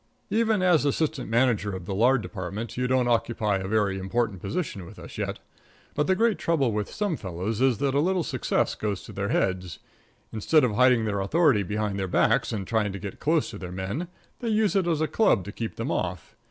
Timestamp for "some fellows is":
6.89-7.77